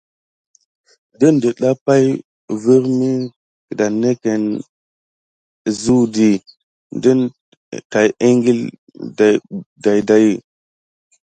[1.17, 2.05] Kine netda pay
[2.61, 3.11] virmi
[3.65, 4.47] gudanikine
[5.69, 6.29] akawu di
[7.03, 7.23] kine
[7.91, 8.65] tate ékile
[9.83, 10.39] daidaba.